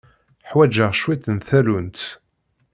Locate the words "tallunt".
1.47-2.01